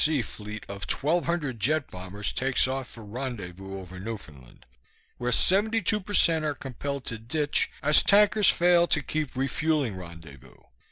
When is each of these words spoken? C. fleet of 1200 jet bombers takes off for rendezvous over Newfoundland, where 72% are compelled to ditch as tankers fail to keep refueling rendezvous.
C. 0.03 0.23
fleet 0.23 0.63
of 0.67 0.89
1200 0.91 1.59
jet 1.59 1.91
bombers 1.91 2.33
takes 2.33 2.67
off 2.67 2.87
for 2.89 3.05
rendezvous 3.05 3.79
over 3.79 3.99
Newfoundland, 3.99 4.65
where 5.19 5.29
72% 5.31 6.41
are 6.41 6.55
compelled 6.55 7.05
to 7.05 7.19
ditch 7.19 7.69
as 7.83 8.01
tankers 8.01 8.49
fail 8.49 8.87
to 8.87 9.03
keep 9.03 9.35
refueling 9.35 9.95
rendezvous. 9.95 10.55